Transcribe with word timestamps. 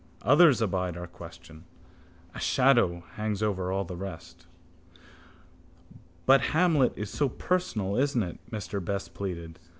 Others 0.23 0.63
abide 0.63 0.97
our 0.97 1.05
question. 1.05 1.63
A 2.33 2.39
shadow 2.39 3.03
hangs 3.17 3.43
over 3.43 3.71
all 3.71 3.83
the 3.83 3.95
rest. 3.95 4.47
—But 6.25 6.41
Hamlet 6.57 6.93
is 6.97 7.11
so 7.11 7.29
personal, 7.29 7.95
isn't 7.99 8.23
it? 8.23 8.39
Mr 8.51 8.83
Best 8.83 9.13
pleaded. 9.13 9.59